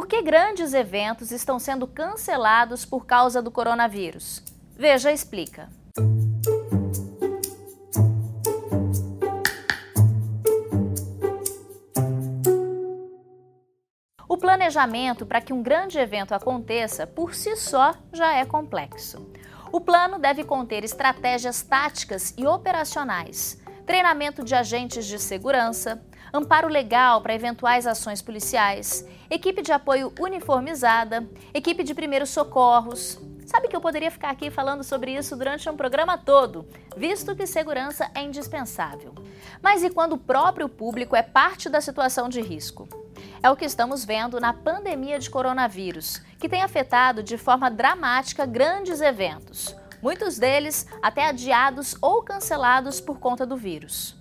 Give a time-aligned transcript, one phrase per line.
[0.00, 4.42] Por que grandes eventos estão sendo cancelados por causa do coronavírus?
[4.74, 5.68] Veja explica.
[14.26, 19.30] O planejamento para que um grande evento aconteça por si só já é complexo.
[19.70, 23.59] O plano deve conter estratégias táticas e operacionais,
[23.90, 26.00] treinamento de agentes de segurança,
[26.32, 33.18] amparo legal para eventuais ações policiais, equipe de apoio uniformizada, equipe de primeiros socorros.
[33.44, 37.48] Sabe que eu poderia ficar aqui falando sobre isso durante um programa todo, visto que
[37.48, 39.12] segurança é indispensável.
[39.60, 42.88] Mas e quando o próprio público é parte da situação de risco?
[43.42, 48.46] É o que estamos vendo na pandemia de coronavírus, que tem afetado de forma dramática
[48.46, 54.18] grandes eventos, muitos deles até adiados ou cancelados por conta do vírus.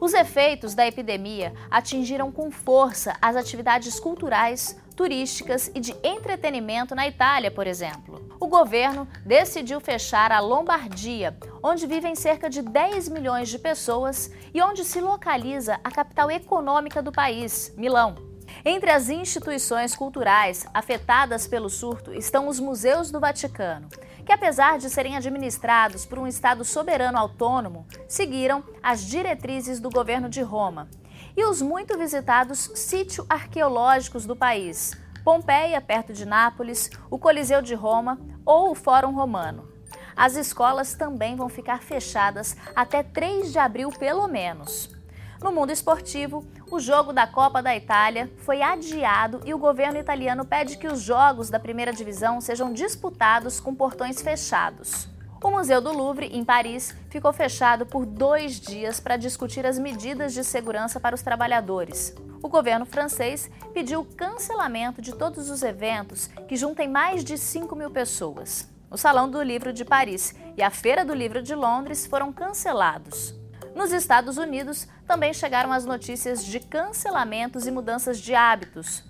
[0.00, 7.06] Os efeitos da epidemia atingiram com força as atividades culturais, turísticas e de entretenimento na
[7.06, 8.28] Itália, por exemplo.
[8.40, 14.62] O governo decidiu fechar a Lombardia, onde vivem cerca de 10 milhões de pessoas e
[14.62, 18.29] onde se localiza a capital econômica do país, Milão.
[18.64, 23.88] Entre as instituições culturais afetadas pelo surto estão os museus do Vaticano,
[24.24, 30.28] que apesar de serem administrados por um Estado soberano autônomo, seguiram as diretrizes do governo
[30.28, 30.88] de Roma,
[31.36, 34.92] e os muito visitados sítios arqueológicos do país,
[35.24, 39.68] Pompeia, perto de Nápoles, o Coliseu de Roma ou o Fórum Romano.
[40.16, 44.99] As escolas também vão ficar fechadas até 3 de abril, pelo menos.
[45.42, 50.44] No mundo esportivo, o jogo da Copa da Itália foi adiado e o governo italiano
[50.44, 55.08] pede que os jogos da primeira divisão sejam disputados com portões fechados.
[55.42, 60.34] O Museu do Louvre, em Paris, ficou fechado por dois dias para discutir as medidas
[60.34, 62.14] de segurança para os trabalhadores.
[62.42, 67.74] O governo francês pediu o cancelamento de todos os eventos que juntem mais de 5
[67.74, 68.68] mil pessoas.
[68.90, 73.39] O Salão do Livro de Paris e a Feira do Livro de Londres foram cancelados.
[73.74, 79.04] Nos Estados Unidos, também chegaram as notícias de cancelamentos e mudanças de hábitos.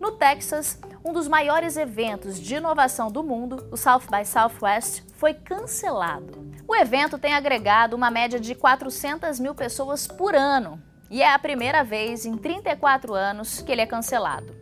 [0.00, 5.34] No Texas, um dos maiores eventos de inovação do mundo, o South by Southwest, foi
[5.34, 6.46] cancelado.
[6.66, 11.38] O evento tem agregado uma média de 400 mil pessoas por ano e é a
[11.38, 14.52] primeira vez em 34 anos que ele é cancelado.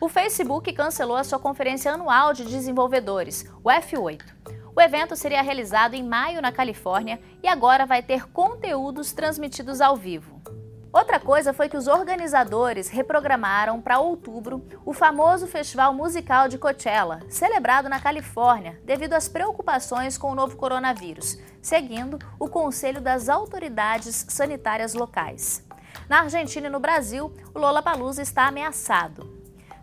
[0.00, 4.22] O Facebook cancelou a sua conferência anual de desenvolvedores, o F8.
[4.76, 9.96] O evento seria realizado em maio na Califórnia e agora vai ter conteúdos transmitidos ao
[9.96, 10.42] vivo.
[10.92, 17.20] Outra coisa foi que os organizadores reprogramaram para outubro o famoso festival musical de Coachella,
[17.28, 24.26] celebrado na Califórnia, devido às preocupações com o novo coronavírus, seguindo o conselho das autoridades
[24.28, 25.64] sanitárias locais.
[26.08, 29.33] Na Argentina e no Brasil, o Lollapalooza está ameaçado.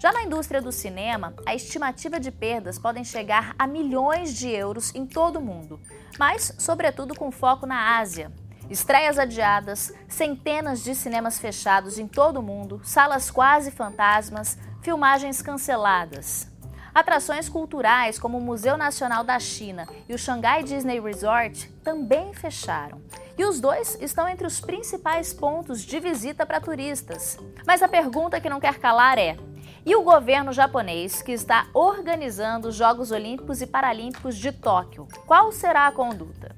[0.01, 4.91] Já na indústria do cinema, a estimativa de perdas podem chegar a milhões de euros
[4.95, 5.79] em todo o mundo,
[6.17, 8.31] mas, sobretudo, com foco na Ásia.
[8.67, 16.47] Estreias adiadas, centenas de cinemas fechados em todo o mundo, salas quase fantasmas, filmagens canceladas.
[16.95, 22.99] Atrações culturais como o Museu Nacional da China e o Shanghai Disney Resort também fecharam.
[23.37, 27.37] E os dois estão entre os principais pontos de visita para turistas.
[27.67, 29.37] Mas a pergunta que não quer calar é:
[29.85, 35.07] e o governo japonês, que está organizando os Jogos Olímpicos e Paralímpicos de Tóquio.
[35.25, 36.55] Qual será a conduta?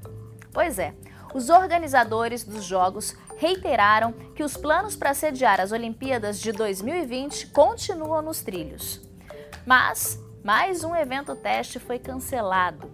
[0.52, 0.94] Pois é,
[1.34, 8.22] os organizadores dos Jogos reiteraram que os planos para sediar as Olimpíadas de 2020 continuam
[8.22, 9.02] nos trilhos.
[9.66, 12.92] Mas mais um evento teste foi cancelado.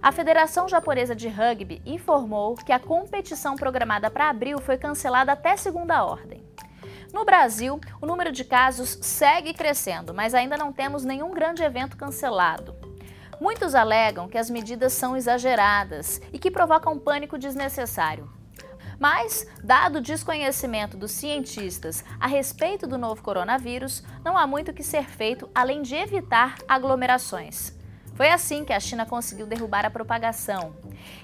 [0.00, 5.56] A Federação Japonesa de Rugby informou que a competição programada para abril foi cancelada até
[5.56, 6.43] segunda ordem.
[7.14, 11.96] No Brasil, o número de casos segue crescendo, mas ainda não temos nenhum grande evento
[11.96, 12.74] cancelado.
[13.40, 18.28] Muitos alegam que as medidas são exageradas e que provocam pânico desnecessário.
[18.98, 24.82] Mas, dado o desconhecimento dos cientistas a respeito do novo coronavírus, não há muito que
[24.82, 27.72] ser feito além de evitar aglomerações.
[28.16, 30.74] Foi assim que a China conseguiu derrubar a propagação.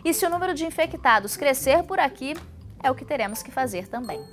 [0.04, 2.36] E se o número de infectados crescer por aqui,
[2.80, 4.24] é o que teremos que fazer também.